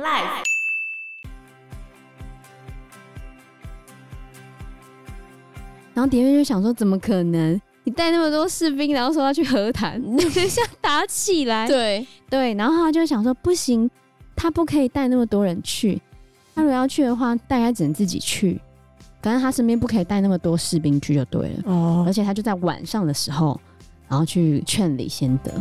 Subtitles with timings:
[0.00, 0.44] Life。
[5.92, 7.60] 然后蝶妹就想说：“怎么可能？
[7.84, 13.90] 你带那么多士兵，然后说要去和谈， 等下打起来。”对对，然后他就想说：“不行，
[14.34, 16.00] 他不可以带那么多人去。
[16.54, 18.58] 他如果要去的话，大概只能自己去。
[19.22, 21.62] 反正他身边不可以带那么多士兵去就对了。
[21.66, 23.60] 哦，而且他就在晚上的时候，
[24.08, 25.52] 然后去劝李仙得。”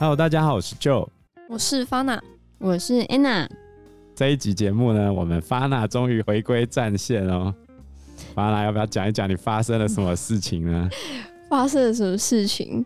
[0.00, 1.06] Hello，大家好，我是 Joe，
[1.46, 2.18] 我是 Fana，
[2.56, 3.46] 我是 Anna。
[4.14, 7.54] 这一集节目呢，我们 Fana 终于回归战线哦。
[8.34, 10.88] Fana 要不要讲一讲你发生了什么事情呢？
[11.50, 12.82] 发生了什么事情？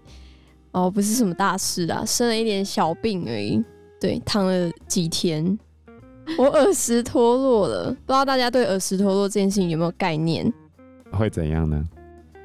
[0.72, 3.62] 哦，不是什么大事啊，生了一点小病而已。
[4.00, 5.56] 对，躺了几天，
[6.36, 7.90] 我耳石脱落了。
[7.90, 10.52] 不知道大家对耳石脱落这件事情有没有概念？
[11.12, 11.80] 会怎样呢？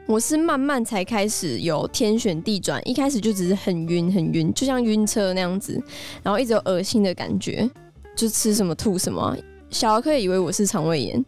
[0.09, 5.80] 我是慢慢才开始有天旋地转，一开始就只是很晕很晕，就像晕车那样子，
[6.23, 7.70] 然后一直有恶心的感觉，
[8.16, 9.38] 就吃什么吐什么。
[9.70, 11.24] 小儿科也以为我是肠胃炎，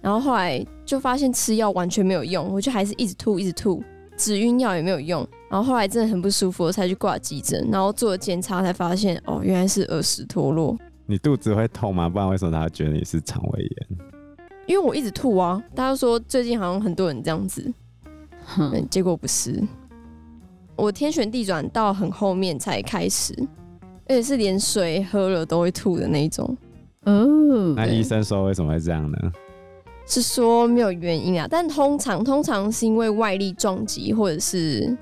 [0.00, 3.80] 然后后来就发现吃药完全没有用，我就还是一直吐一直吐，
[4.16, 10.76] 止晕药也没有用，然后后来真的很不舒服，我才去挂急诊，然后做了检查才发现，哦，原来是耳石脱落。
[11.06, 12.08] 你肚子会痛吗？
[12.08, 13.98] 不然为什么他觉得你是肠胃炎？
[14.66, 17.72] 因为我一直吐啊，大家说最近好像很多人这样子。
[18.58, 19.62] 嗯，结果不是，
[20.76, 23.34] 我天旋地转到很后面才开始，
[24.08, 26.56] 而且是连水喝了都会吐的那一种。
[27.04, 29.18] 哦，那医生说为什么会这样呢？
[30.06, 34.96] 是说没有原因啊，但通常通常是因为外力撞击或者是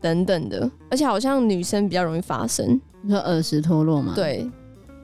[0.00, 2.80] 等等的，而且好像女生比较容易发生。
[3.02, 4.14] 你说耳石脱落吗？
[4.16, 4.50] 对，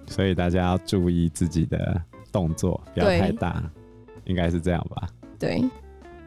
[0.06, 2.00] 所以大家要注意自己的
[2.32, 3.62] 动作，不要太大，
[4.24, 5.06] 应该是这样吧？
[5.38, 5.62] 对。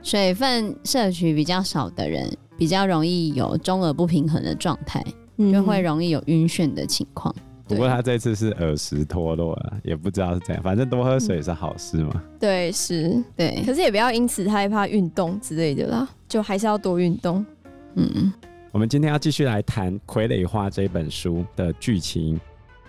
[0.02, 5.04] 水分摄取比较少的人，比较容易有中耳不平衡的状态，
[5.38, 7.34] 嗯，就会容易有晕眩的情况。
[7.68, 12.12] 不过他这次是耳石脱落了，也不知道是怎样，反正多喝水是好事嘛。
[12.16, 17.46] 嗯、对，是，对，可是也不要因此害怕运动之类的啦，就还是要多运动。
[17.94, 18.34] 嗯，
[18.72, 22.40] 我们今天要继续来谈《傀儡花》这本书的剧情，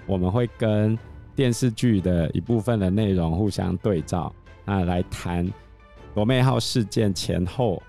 [0.06, 0.98] 我们会跟
[1.36, 4.32] 电视剧的一部分的内容互相对照，
[4.64, 5.46] 那来谈。
[6.14, 7.82] 罗妹号事件前后，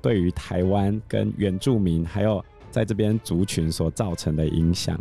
[0.00, 4.98] 对于台湾跟原住民，还有在这边族群所造成的影响。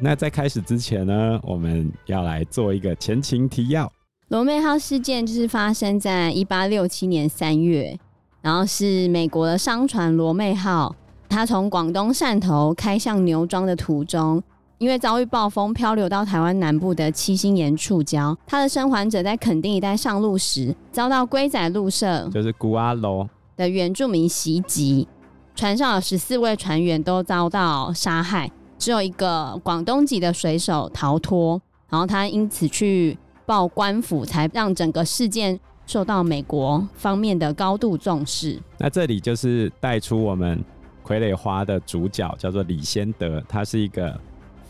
[0.00, 3.90] 那在开始之前呢，我们要来做一个前情提要。
[4.28, 7.96] 罗妹号事件就是发生在一八六七年三月，
[8.40, 10.96] 然后是美国的商船罗妹号，
[11.28, 14.42] 它从广东汕头开向牛庄的途中。
[14.78, 18.36] 因为遭遇暴风，漂流到台湾南部的七星岩触礁。
[18.46, 23.26] 他的生还者在垦丁一带上路时，遭到龟仔鹿社，就是古阿楼
[23.56, 25.06] 的原住民袭击，
[25.54, 31.60] 船上有十四位船员都遭到杀害，只有一个广东籍的水手逃脱。
[31.88, 38.60] 然后他因此去报官府，才让整个事件受到美国方面的高度重视。
[38.78, 40.62] 那这里就是带出我们
[41.06, 44.20] 傀儡花的主角，叫做李先德，他是一个。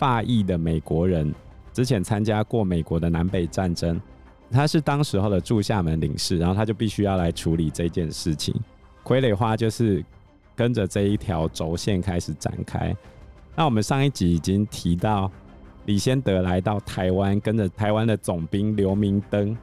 [0.05, 1.35] 法裔的美国人，
[1.73, 3.99] 之前参加过美国的南北战争，
[4.51, 8.55] 他是当时候的驻厦门领事，然后他就必须要来处理这件事情。
[9.03, 10.05] 傀儡花就是
[10.55, 12.95] 跟着这一条轴线开始展开。
[13.57, 15.31] 那我们上一集已经提到，
[15.87, 19.57] 李仙得来到台湾，跟着台湾的总兵刘明灯，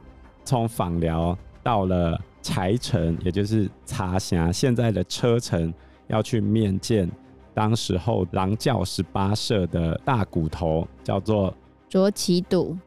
[0.44, 5.72] 从访寮到了柴城，也就是茶峡现在的车城，
[6.08, 7.08] 要去面见。
[7.54, 11.54] 当时候狼教十八社的大骨头叫做
[11.90, 12.78] 卓奇笃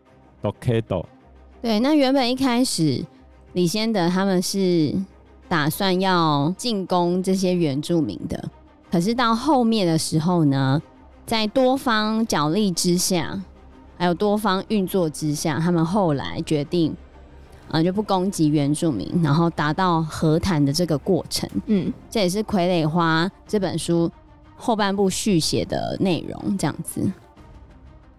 [0.43, 1.05] Toketo。
[1.61, 3.05] 对，那原本一开始
[3.53, 4.95] 李先德他们是
[5.49, 8.43] 打算要进攻这些原住民的，
[8.91, 10.81] 可是到后面的时候呢，
[11.27, 13.43] 在多方角力之下，
[13.99, 16.95] 还有多方运作之下，他们后来决定，
[17.71, 21.49] 啊，就不攻击原住民，然后达到和谈的这个过程。
[21.67, 24.11] 嗯，这也是《傀儡花》这本书。
[24.57, 27.01] 后半部续写的内容这样子，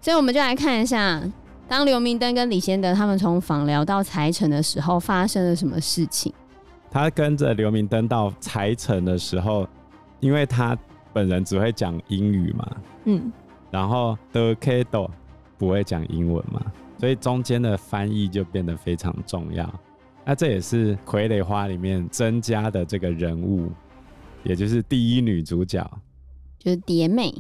[0.02, 1.22] 所以我们就来看一下，
[1.68, 6.32] 当刘明灯跟李先德他们从访聊到财城的时候，发生了什么事情。
[6.92, 9.68] 他跟着刘明灯到财城的时候，
[10.20, 10.78] 因为他
[11.12, 13.32] 本人只会讲英语嘛，嗯，
[13.72, 15.10] 然后德 K 斗
[15.58, 16.62] 不会讲英文嘛，
[17.00, 19.68] 所以中间的翻译就变得非常重要。
[20.24, 23.72] 那这也是傀儡花里面增加的这个人物，
[24.44, 25.86] 也就是第一女主角。
[26.66, 27.32] 就是蝶妹，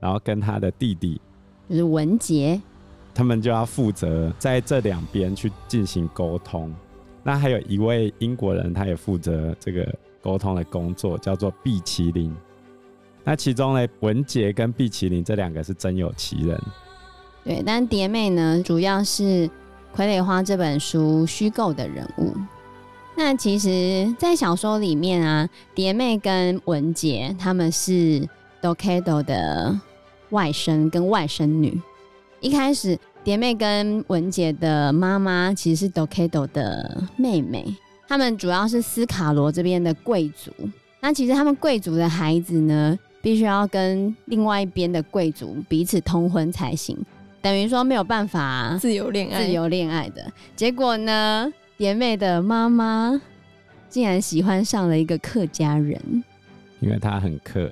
[0.00, 1.20] 然后跟她的弟弟
[1.68, 2.58] 就是文杰，
[3.14, 6.74] 他们就要负责在这两边去进行沟通。
[7.22, 9.86] 那还有一位英国人，他也负责这个
[10.22, 12.34] 沟通的工作，叫做毕麒麟。
[13.22, 16.58] 那其中呢，文杰跟毕麒麟这两个是真有其人。
[17.44, 19.22] 对，但蝶妹呢，主要是
[19.94, 22.32] 《傀儡花》这本书虚构的人物。
[23.14, 28.26] 那其实，在小说里面啊，蝶妹跟文杰他们是
[28.62, 29.78] Dokaido 的
[30.30, 31.80] 外甥跟外甥女。
[32.40, 37.74] 一开始，蝶妹跟文杰的妈妈其实是 Dokaido 的妹妹，
[38.08, 40.50] 他们主要是斯卡罗这边的贵族。
[41.00, 46.96] 那其实他们贵族的孩子呢，必须要跟另外一边的贵族彼此通婚才行。
[47.42, 51.50] 等于说没有办法自由恋爱，自由恋爱的结果呢？
[51.78, 53.18] 蝶妹的妈妈
[53.88, 55.98] 竟然喜欢上了一个客家人，
[56.80, 57.70] 因为他很客。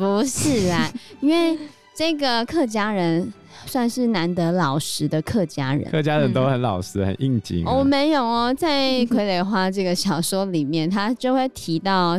[0.00, 1.58] 不是啦， 因为
[1.94, 3.30] 这个客家人
[3.66, 5.84] 算是难得老实的客家人。
[5.90, 7.62] 客家人都很老实，嗯、很应景。
[7.66, 12.18] 哦，没有哦，在《傀儡花》这个小说里面，他就会提到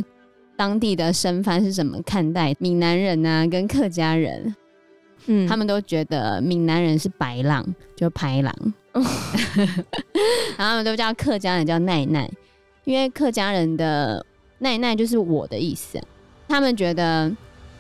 [0.55, 4.55] 当地的生番是怎么看待闽南人啊，跟客家人。
[5.25, 8.53] 嗯，他们都觉得闽南人是白狼，就排狼，
[8.93, 9.75] 然后
[10.57, 12.29] 他们都叫客家人叫奈奈，
[12.85, 14.23] 因为客家人的
[14.59, 15.99] 奈奈就是我的意思。
[16.47, 17.31] 他们觉得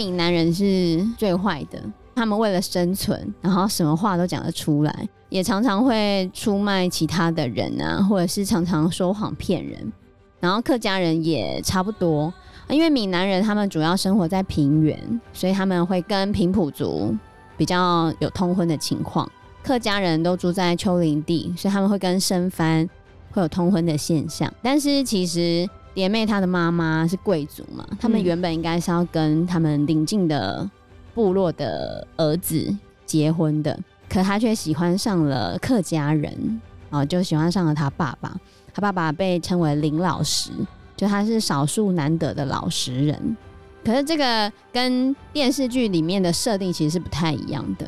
[0.01, 1.79] 闽南人是最坏的，
[2.15, 9.93] 他们为了生存，然后什么话都讲得出来，也常常会出卖其他的人啊，或者是常常说谎骗人。
[10.39, 12.33] 然后客家人也差不多，
[12.67, 17.15] 因为闽南人他们主要生活在平原，所以他们会跟平埔族。
[17.57, 19.31] 比较有通婚的情况，
[19.61, 22.89] 客家人都住在丘陵地，所以他们会跟生番
[23.29, 24.51] 会有通婚的现象。
[24.63, 30.69] 但是其实蝶妹她的妈妈是贵族嘛，他们原本应该是要跟他们邻近的
[31.13, 33.77] 部落的儿子结婚的，
[34.09, 38.35] 可她却喜欢上了客家人，哦，就喜欢上了他爸爸。
[38.73, 40.49] 他爸爸被称为林老师，
[40.95, 43.37] 就他是少数难得的老实人。
[43.83, 47.85] 可是这个跟电视剧里面的设定其实是不太一样的。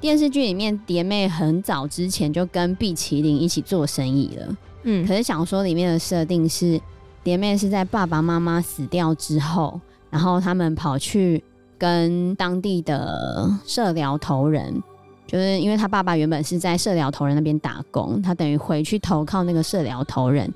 [0.00, 4.56] 电视剧里面，蝶妹很早之前就跟碧麒麟一起做生意了。
[4.82, 6.80] 嗯，可是小说里面的设定是，
[7.28, 9.78] 蝶妹是在爸爸妈妈死掉之后，
[10.08, 11.44] 然后他们跑去
[11.76, 14.82] 跟当地的社寮头人，
[15.26, 20.50] 就是因为他爸爸原本是在社寮头人那边打工，他等于回去投靠那个社寮头人，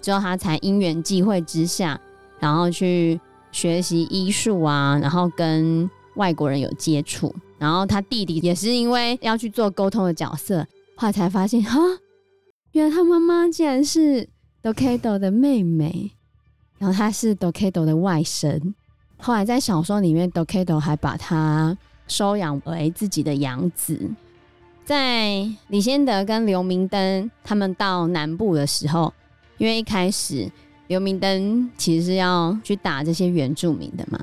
[0.00, 2.00] 之后他才因缘际会之下，
[2.40, 3.20] 然后去。
[3.52, 10.64] 学习医术啊，然后跟外国人有接触，然后他弟弟也是因为要去做沟通的角色，
[10.94, 11.80] 后来才发现哈，
[12.70, 14.28] 原来他妈妈竟然是
[14.62, 16.10] Dokaido 的妹妹，
[16.78, 18.74] 然后他是 Dokaido 的外甥。
[19.18, 21.76] 后来在小说里面，Dokaido 还把他
[22.08, 24.10] 收养为自己的养子。
[24.84, 29.12] 在李先德跟刘明灯他们到南部的时候，
[29.58, 30.50] 因为一开始。
[30.88, 34.18] 刘明灯其实是要去打这些原住民的嘛。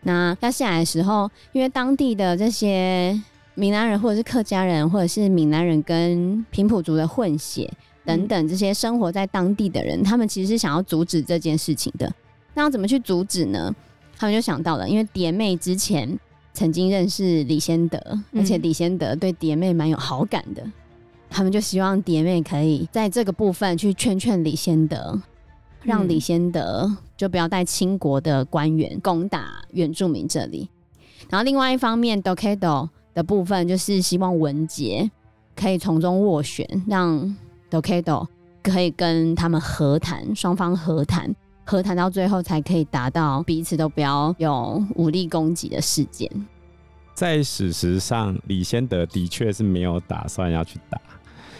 [0.00, 3.20] 那要下来的时候，因为当地的这些
[3.54, 7.70] 闽南人，或者是客家人，或者是闽南人跟平埔族的混血
[8.06, 12.10] 等等这些生活在当地的人，他们其实是想要阻止这件事情的。
[12.54, 13.74] 那要怎么去阻止呢？
[14.16, 16.18] 他们就想到了，因为蝶妹之前
[16.54, 17.98] 曾经认识李先德，
[18.32, 20.64] 而且李先德对蝶妹蛮有好感的，
[21.28, 25.20] 他们就希望蝶妹可以在这个部分去劝劝李先德。
[25.82, 30.68] 让李先德就不要带清国的官员攻打原住民这里，
[31.30, 35.08] 然后另外一方面，Dokaido 的部分就是希望文杰
[35.54, 37.36] 可以从中斡旋，让
[37.70, 38.26] Dokedo
[38.62, 46.30] 可以跟他们和谈，双方和谈，和谈到最后才可以达到彼此都不要有武力攻击的事件。
[47.14, 51.00] 在史实上，李先德的确是没有打算要去打。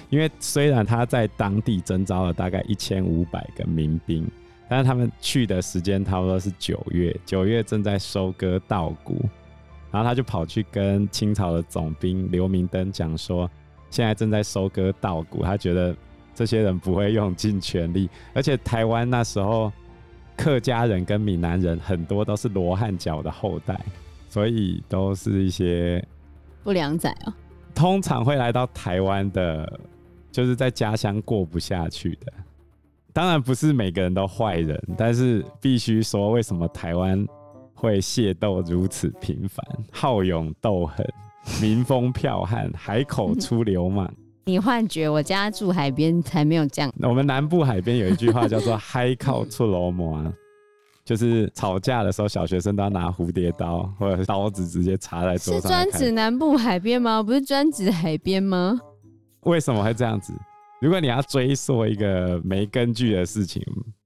[0.09, 4.25] 因为虽然他在当地征召了大概一千五百个民兵，
[4.69, 9.21] 但是他们去的时间差不多是九月，九月正在收割稻谷，
[9.91, 13.51] 然后他就跑去跟清朝的总兵刘明灯讲说，
[13.91, 15.97] 现在正在收割稻谷，他觉得
[16.35, 19.73] 这些人不会用尽全力，而且台湾那时候
[20.37, 23.79] 客家人跟闽南人很多都是罗汉脚的后代，
[24.29, 26.05] 所以都是一些
[26.63, 27.33] 不良仔哦，
[27.75, 29.81] 通常会来到台湾的。
[30.33, 32.31] 就是在家乡过不下去的，
[33.11, 37.27] 当然不是每个人都坏人，但是必须说，为什么台湾
[37.75, 41.09] 会械斗如此频繁，好勇斗狠，
[41.61, 44.11] 民风剽悍，海口出流氓？
[44.45, 46.93] 你幻觉，我家住海边才没有这样。
[47.01, 50.33] 我们南部海边有一句话叫做“海口出流氓”，
[51.05, 55.63] 就是吵架的时候，小学生都要拿蝴蝶刀或者是刀子直接插在桌上。
[55.63, 57.23] 是专指南部海边吗？
[57.23, 58.79] 不是专指海边吗？
[59.41, 60.33] 为什么会这样子？
[60.81, 63.63] 如果你要追溯一个没根据的事情，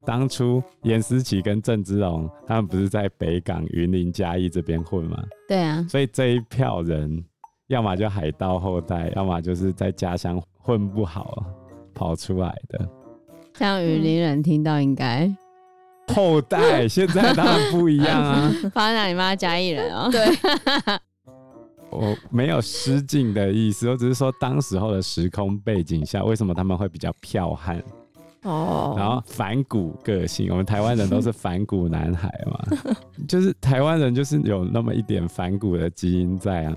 [0.06, 5.22] 当初颜思琪跟郑芝龙他们不是在北港、云林、嘉义这边混吗？
[5.48, 7.22] 对啊，所以这一票人，
[7.70, 11.40] 要么就海盗后代，要么就是在家乡混不好
[11.94, 12.88] 跑出来的。
[13.54, 15.36] 像雨林人听到应该、嗯、
[16.08, 18.50] 后代， 现在当然不一样啊。
[18.74, 20.08] 发现你妈嘉义人哦。
[20.12, 20.26] 对，
[21.92, 27.80] 我没有失敬的意思，我只是说当时候的时空背景下，为什么他们会比较剽悍？
[28.42, 32.58] 哦，然后反骨个性，我们台湾人都是反骨男孩嘛，
[33.28, 36.76] 就是台湾人就是有那么一点反骨的基因在啊。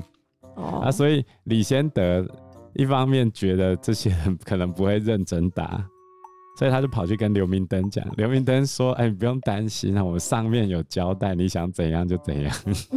[0.55, 2.27] 啊，所以李仙得
[2.73, 5.85] 一方面觉得这些人可能不会认真打，
[6.57, 8.05] 所以他就跑去跟刘明灯讲。
[8.17, 12.55] 刘明灯说：“哎，不用担心啊，我们上面有交代，你想怎样就怎样。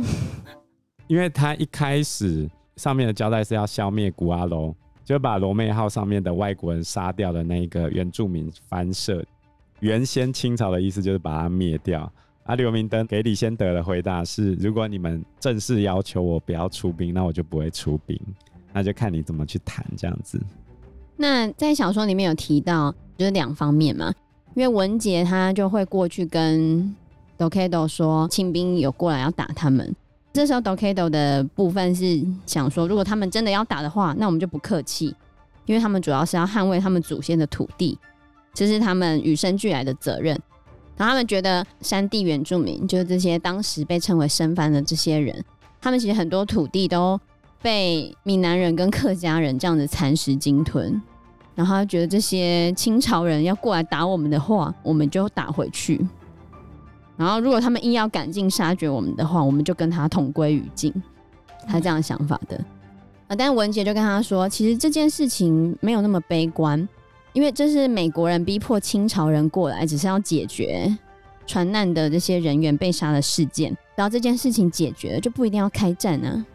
[1.09, 4.75] ”因为他一开始上面的交代是要消灭古阿龙。
[5.05, 9.25] 就把罗妹号上面的外国人杀掉的那个原住民番社，
[9.79, 12.13] 原先清朝的意思就是把它灭掉。
[12.47, 18.19] 啊，刘明灯给李先德的回答是：如果你们正式要求我不要出兵，那我就不会出兵，
[18.73, 20.41] 那就看你怎么去谈这样子。
[21.17, 24.15] 那在小说里面有提到，就是两方面嘛，
[24.55, 26.95] 因为文杰他就会过去跟
[27.37, 29.93] Dokedo 说，清兵有过来要打他们。
[30.33, 35.13] 这时候，Dokedo 的部分是想说，如果他们真的要打的话，那我们就不客气，
[35.65, 37.99] 因为他们主要是要捍卫他们祖先的土地，
[38.55, 40.39] 这是他们与生俱来的责任。
[40.97, 45.45] 然后他们觉得山地原住民，就是这些当时被称为生番的这些人，
[45.81, 47.21] 他们其实很多土地都
[47.61, 51.01] 被闽南人跟客家人这样子蚕食鲸吞。
[51.55, 56.07] 然后他觉得这些清朝人要过来打我们的话，我们就打回去。
[57.17, 60.93] 然后，如果他们硬要赶尽杀绝我们的话，我们就跟他同归于尽。
[61.67, 62.63] 他这样想法的
[63.27, 66.87] 啊，但文杰就跟他说，其实这件事情没有那么悲观，
[67.37, 70.97] 因为这是美国人逼迫清朝人过来，只是要解决
[71.47, 73.77] 船难的这些人员被杀的事件。
[73.95, 76.47] 然后这件事情解决了，就不一定要开战啊。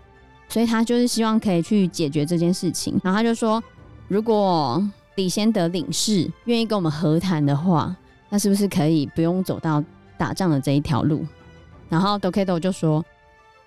[0.49, 2.99] 所以他就是希望可以去解决这件事情。
[3.03, 3.63] 然后他就说，
[4.07, 4.83] 如果
[5.13, 7.95] 李仙得领事愿意跟我们和谈的话，
[8.29, 9.83] 那是不是可以不用走到
[10.17, 11.23] 打仗的这一条路，
[11.89, 13.05] 然后 Dokedo 就说：“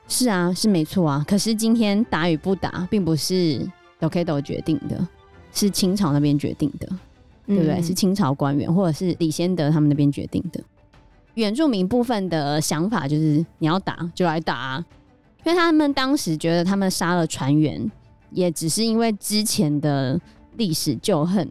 [0.09, 1.25] 是啊，是没错啊。
[1.29, 3.65] 可是今天打与不打，并不是
[4.01, 5.07] Dokedo 决定的，
[5.55, 6.87] 是清朝那边决定的，
[7.47, 7.77] 对不对？
[7.77, 10.61] 嗯、是清朝官员或者是李先德他们那边决定的。
[11.33, 14.85] 原住民部分的想法就是，你要打就来打啊，
[15.45, 17.91] 因为他们当时觉得他们杀了船员，
[18.31, 20.21] 也只是因为之前的
[20.57, 21.49] 历史旧恨，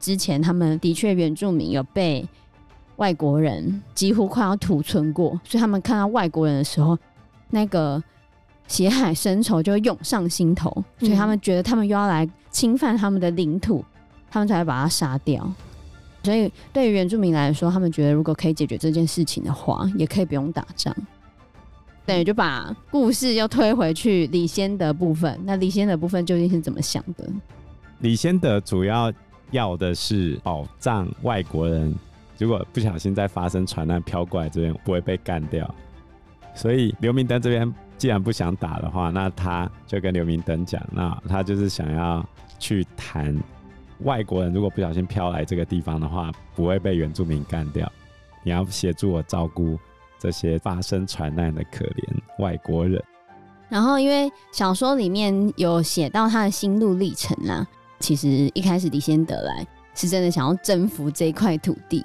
[0.00, 2.26] 之前他们的确原住民有被。”
[2.96, 6.96] 外国人几乎快要屠村过，所以他们看到外国人的时候，
[7.50, 8.00] 那个
[8.68, 10.70] 血海深仇就涌上心头，
[11.00, 13.84] 所以他们觉得他们又要来侵犯他们的领土，
[14.30, 15.52] 他们才会把他杀掉。
[16.22, 20.94] 所以对于原住民来说，他们觉得如果可以解决这件事情的话，也可以不用打仗。
[22.04, 25.40] 等于就把故事又推回去李仙德部分。
[25.44, 27.28] 那李仙德部分究竟是怎么想的？
[28.00, 29.12] 李仙德主要
[29.50, 31.94] 要的是保障外国人。
[32.38, 35.72] 如果不小心再发生船难飘过来，这边不会被干掉。
[36.54, 42.24] 所以刘明德这边既然不想打的话，那他就跟刘明登讲，那他就是想要
[42.58, 43.40] 去谈
[44.00, 47.90] 外国人如果不小心飘来这个地方的话，不会被原住民干掉。
[48.42, 49.78] 你要协助我照顾
[50.18, 52.04] 这些发生船难的可怜
[52.38, 53.00] 外国人。
[53.68, 57.66] 然后因为小说里面有写到他的心路历程啦，
[58.00, 62.04] 其实一开始李先德来是真的想要征服这块土地。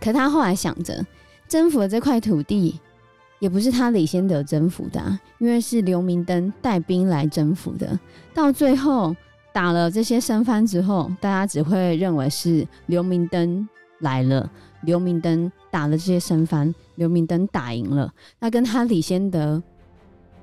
[0.00, 1.04] 可他后来想着，
[1.48, 2.80] 征服了这块土地，
[3.38, 7.98] 也不是他李先德征服的啊，因为是刘明灯带兵来征服的。
[8.32, 9.14] 到最后
[9.52, 13.68] 打了这些生番之后，大家只会认为是刘明灯
[14.00, 14.50] 来了，
[14.82, 18.12] 刘明灯打了这些生番，刘明灯打赢了。
[18.40, 19.62] 那跟他李先德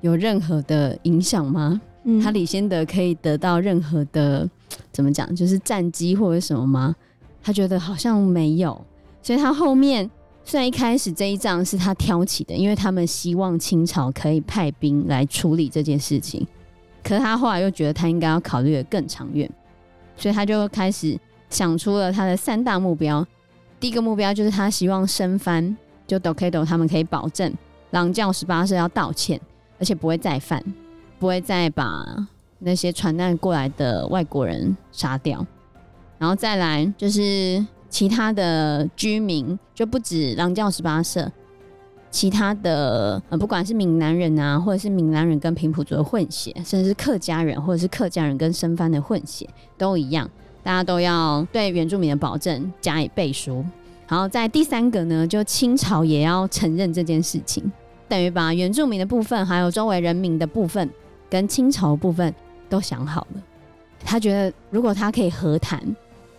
[0.01, 1.81] 有任何的影响吗？
[2.03, 4.49] 嗯，他李先德可以得到任何的
[4.91, 6.95] 怎么讲，就是战机或者什么吗？
[7.43, 8.79] 他觉得好像没有。
[9.23, 10.09] 所以他后面
[10.43, 16.45] 虽然一开始这一仗是他挑起的，因为他们希望清朝可以派兵来处理这件事情，
[17.03, 19.49] 可是他后来又觉得他应该要考虑的更长远，
[20.17, 21.17] 所以他就开始
[21.49, 23.25] 想出了他的三大目标。
[23.79, 27.53] 第一个目标就是他希望生番，就 Dokedo 他们可以保证
[27.91, 29.39] 狼教十八社要道歉，
[29.79, 30.61] 而且不会再犯，
[31.17, 32.03] 不会再把
[32.59, 35.45] 那些传难过来的外国人杀掉，
[36.17, 37.65] 然后再来就是。
[37.91, 41.29] 其他的居民就不止狼教十八社，
[42.09, 50.27] 其他的呃，不管是闽南人啊，或者是闽南人跟平埔族的混血，甚至是客家人，或者是客家人跟生番的混血，都一样，
[50.63, 53.63] 大家都要对原住民的保证加以背书。
[54.07, 57.69] 然后在第三个呢，就清朝也要承认这件事情，
[58.07, 60.89] 等于把原住民的部分，还有周围人民的部分，
[61.29, 62.33] 跟清朝部分
[62.69, 63.41] 都想好了。
[64.03, 65.79] 他觉得如果他可以和谈，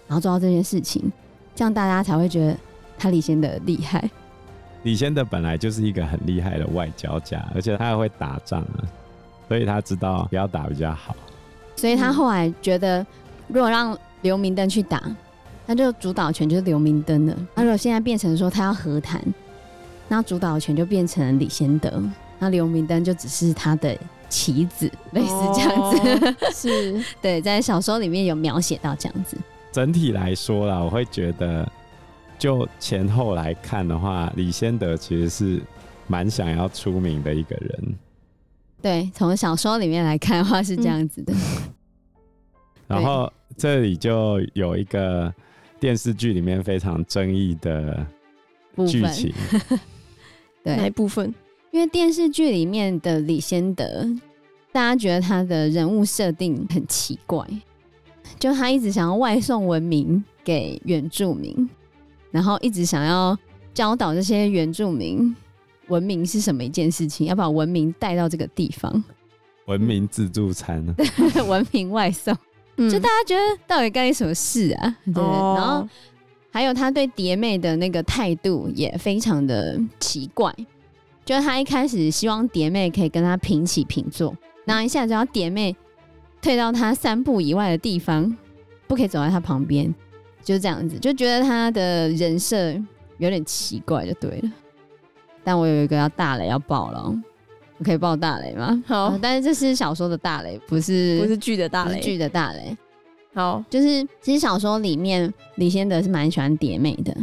[0.06, 1.10] 然后做到这件事情，
[1.54, 2.56] 这样大家才会觉得
[2.98, 4.08] 他李仙得厉害。
[4.82, 8.84] 李仙德本来就是一个很厉害的外交家，而且他还会打仗啊，
[9.48, 11.14] 所以他知道不要打比较好。
[11.76, 13.06] 所以他后来觉得，
[13.48, 15.02] 如果让刘明灯去打。
[15.64, 17.36] 那就主导权就是刘明灯了。
[17.54, 19.22] 那如果现在变成说他要和谈，
[20.08, 22.02] 那主导权就变成李仙德，
[22.40, 23.96] 那刘明灯就只是他的
[24.28, 26.26] 棋子，类似这样子。
[26.26, 29.36] 哦、是 对，在小说里面有描写到这样子。
[29.72, 31.66] 整体来说啦，我会觉得，
[32.38, 35.60] 就前后来看的话，李先德其实是
[36.06, 37.94] 蛮想要出名的一个人。
[38.80, 41.32] 对，从小说里面来看的话是这样子的。
[41.32, 41.38] 嗯、
[42.86, 45.32] 然后这里就有一个。
[45.80, 48.06] 电视剧里面非常争议的
[48.86, 49.34] 剧情，
[50.62, 51.34] 对哪一部分？
[51.72, 54.06] 因为电视剧里面的李先德，
[54.70, 57.44] 大家觉得他的人物设定很奇怪，
[58.38, 61.68] 就他一直想要外送文明给原住民，
[62.30, 63.36] 然后一直想要
[63.72, 65.34] 教导这些原住民
[65.88, 69.02] 文明是什么一件事情，要把文明带到这个地方，
[69.66, 70.84] 文明自助餐，
[71.46, 72.36] 文明外送。
[72.76, 74.96] 就大家觉得到底干什么事啊？
[75.04, 75.88] 对，哦、然后
[76.50, 80.52] 还有他对蝶妹的那个态度也非常的奇怪，
[81.24, 85.76] 就是他一开始希望蝶妹可以跟他平起平坐，然后一下子要蝶妹
[86.42, 88.36] 退到他三步以外的地方，
[88.86, 89.94] 不可以走在他旁边，
[90.42, 92.72] 就这样子，就觉得他的人设
[93.16, 94.52] 有点奇怪，就对了。
[95.44, 97.14] 但我有一个要大雷要爆了。
[97.78, 98.80] 我可以爆大雷吗？
[98.86, 101.98] 好、呃，但是这是小说的大雷，不是不是剧的大雷。
[101.98, 102.76] 剧的大雷。
[103.34, 107.16] 好，就是其实小说里面李先德是蛮喜欢蝶妹的，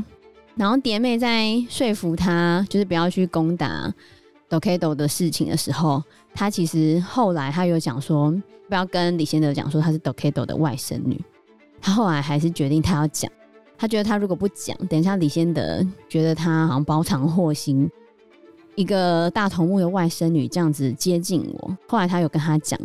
[0.56, 3.94] 然后蝶妹在说服他就是不要去攻打
[4.50, 8.32] Dokedo 的事情的时候，他其实后来他有讲说
[8.68, 11.20] 不要跟李先德讲说他是 Dokedo 的外甥女，
[11.82, 13.32] 他后来还是决定他要讲，
[13.78, 17.90] 他觉得他如果不讲，等一下李先德觉得他好像包藏祸心。
[18.76, 22.80] 一个大头目的外甥女这样子接近我，后来他有跟他讲，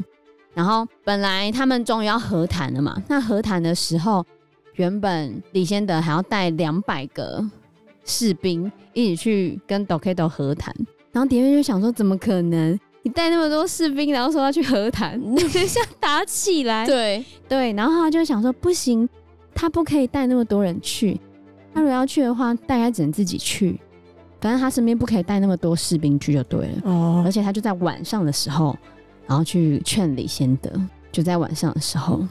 [0.52, 3.00] 然后本来他们终于要和谈了嘛。
[3.06, 4.26] 那和谈的时候，
[4.74, 7.48] 原本李先德还要带两百个
[8.04, 10.74] 士兵一起去跟 Dokedo 和谈，
[11.12, 12.76] 然后蝶月就想说，怎么可能？
[13.04, 16.86] 你带那么多士兵，然后说要去和谈，等一下打起来。
[16.86, 19.06] 对对，然后他就想说，不行，
[19.54, 21.20] 他不可以带那么多人去，
[21.74, 23.78] 他如果要去的话，大概只能自己去。
[24.40, 28.74] 反正他身边不可以带那么多士兵去就对了，哦，而且他就在晚上的时候，
[29.26, 30.70] 然后去劝李先德，
[31.12, 32.26] 就在晚上的时候，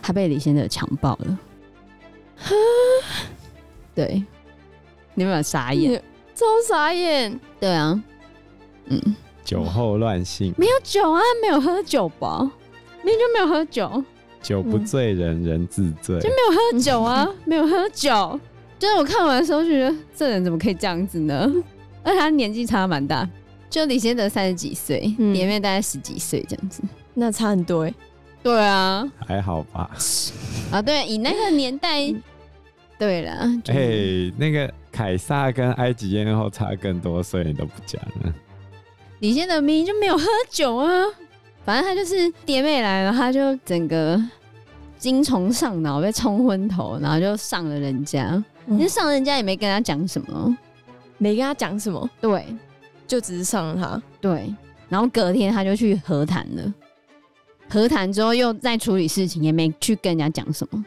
[0.00, 1.38] 他被李先德强暴了。
[3.94, 4.24] 对，
[5.14, 6.02] 你有没有傻眼？
[6.34, 7.38] 超傻眼。
[7.58, 8.02] 对啊，
[8.86, 8.98] 嗯，
[9.44, 12.40] 酒后乱性，没有酒啊，没有喝酒吧？
[13.02, 14.04] 明明就没有喝酒，
[14.42, 18.38] 酒不醉人人自醉，就没有喝酒啊， 没有喝酒。
[18.78, 21.50] 就是我看完的时候就觉得这人怎么可以这样子呢？
[22.02, 23.28] 而且他年纪差蛮大，
[23.68, 27.94] 就李先德三十几岁，嗯，蝶妹大概十几岁这样子，那差很多哎。
[28.42, 29.90] 对啊，还好吧。
[30.70, 32.22] 啊，对，以那个年代，嗯、
[32.98, 33.32] 对了，
[33.66, 38.34] 哎、欸，那个凯撒跟埃及艳后差更多岁，你都不讲了。
[39.20, 40.88] 李现的明明就没有喝酒啊，
[41.64, 44.20] 反正他就是爹妹来了，他就整个
[44.98, 48.42] 精虫上脑，被冲昏头，然后就上了人家。
[48.66, 50.56] 其实上人家也没跟他讲什么，
[51.18, 52.46] 没跟他讲什么，对，
[53.06, 54.54] 就只是上了他，对，
[54.88, 56.72] 然后隔天他就去和谈了，
[57.68, 60.82] 和谈之后又再处理事情，也没去跟人家讲什么，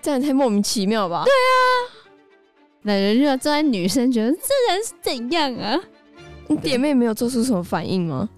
[0.00, 1.24] 这样太莫名其妙吧？
[1.24, 1.60] 对啊，
[2.82, 5.78] 那人就作为女生觉得这人是怎样啊？
[6.48, 8.28] 你蝶妹没有做出什么反应吗？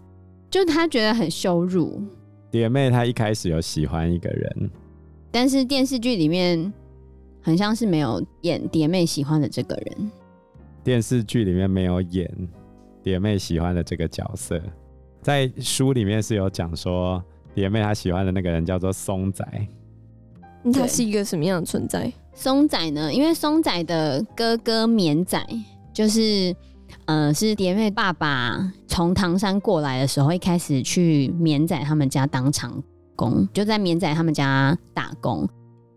[0.51, 2.03] 就她觉得很羞辱。
[2.51, 4.71] 蝶妹她一开始有喜欢一个人，
[5.31, 6.73] 但是电视剧里面。
[7.43, 10.11] 很像是没有演蝶妹喜欢的这个人，
[10.83, 12.29] 电视剧里面没有演
[13.05, 14.61] 蝶妹喜欢的这个角色，
[15.23, 17.23] 在书里面是有讲说
[17.55, 19.47] 蝶妹她喜欢的那个人叫做松仔，
[20.73, 22.13] 他是一个什么样的存在？
[22.35, 23.15] 松仔呢？
[23.15, 25.41] 因为松仔的哥哥绵仔
[25.93, 26.53] 就是，
[27.07, 32.83] 呃，是蝶妹爸爸从唐山过来的时候，一开始去绵仔他们家当长
[33.15, 35.49] 工，就在绵仔他们家打工。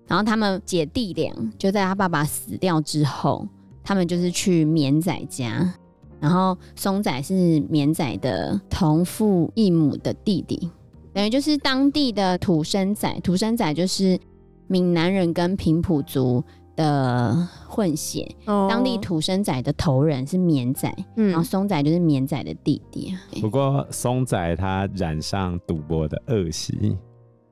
[0.07, 3.47] 然后他们姐弟俩就在他爸爸死掉之后，
[3.83, 5.73] 他们就是去绵仔家。
[6.19, 10.69] 然后松仔是绵仔的同父异母的弟弟，
[11.13, 13.19] 等于就是当地的土生仔。
[13.21, 14.19] 土生仔就是
[14.67, 16.43] 闽南人跟平埔族
[16.79, 23.13] 的混血，哦当地土生仔的头人是绵仔，嗯然后松仔就是绵仔的弟弟。
[23.41, 26.97] 不过松仔他染上赌博的恶习，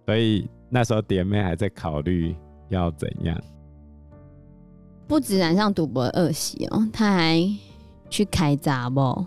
[0.06, 2.34] 所以那时候蝶妹还在考虑
[2.70, 3.38] 要怎样。
[5.08, 7.46] 不止染上赌博的恶习哦，他还
[8.10, 9.26] 去开闸不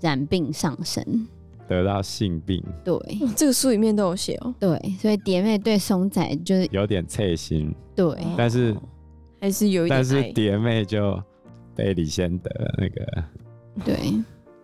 [0.00, 1.26] 染病上身。
[1.68, 2.94] 得到性病，对。
[2.94, 8.74] 哦这个书里面都有写哦，对，所以蝶妹对松仔就是有点刺心，对，但是
[9.40, 10.32] 还是有一点但是爱。
[10.32, 11.20] 蝶妹就
[11.74, 13.24] 被李先德那个
[13.84, 13.96] 对，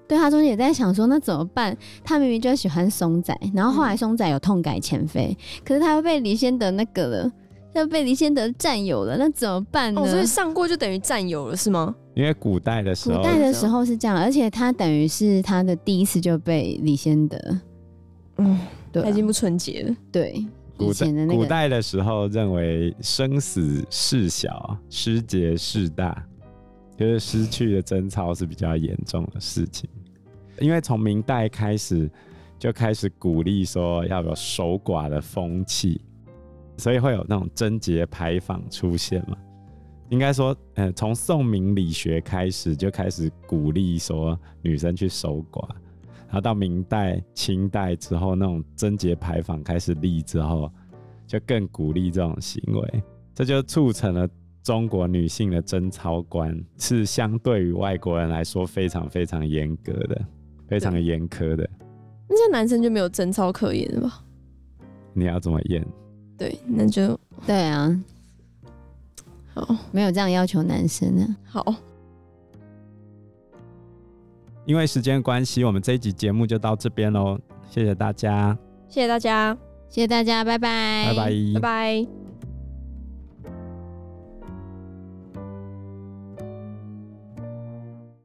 [0.06, 1.76] 对他中间也在想说，那怎么办？
[2.04, 7.32] 他明明就喜欢松仔，然后后来松仔有痛改前非，可是他又被李先德那个了，
[7.74, 10.00] 又被李先德占有了，那怎么办呢？
[10.00, 11.94] 哦，所以上过就等于占有了是吗？
[12.20, 17.38] 因为古代的时候，古代的时候是这样，而且他等于是他的第一次就被李先德，
[18.36, 18.60] 嗯，
[18.92, 19.96] 对啊、他已经不纯洁了。
[20.12, 26.22] 对古代的那个代的时候认为生死事小，失节事大，
[26.94, 29.88] 就是失去的贞操是比较严重的事情。
[30.58, 32.10] 因为从明代开始
[32.58, 35.98] 就开始鼓励说要有守寡的风气，
[36.76, 39.38] 所以会有那种贞节牌坊出现嘛。
[40.10, 45.66] 应该说，呃，从宋明理学开始就开始鼓励说女生去守寡，
[46.26, 50.70] 然后到明代、清代之后，那种贞节牌坊开始立之后，
[51.28, 53.02] 就更鼓励这种行为，
[53.34, 54.28] 这就促成了
[54.64, 60.20] 中国女性的贞操观是相对于外国人来说非常非常严格的，
[60.66, 61.68] 非常严苛的。
[62.28, 64.24] 那这样男生就没有贞操可言了吧？
[65.14, 65.86] 你要怎么验？
[66.36, 67.88] 对，那就对啊，
[69.54, 69.76] 好。
[69.92, 71.74] 没有这样要求男生呢、好。
[74.66, 78.56] 因为时间关系，我们这一集节目就到这边喽，谢谢大家，
[78.88, 79.56] 谢谢大家，
[79.88, 82.19] 谢谢大家，拜拜，拜拜，拜拜。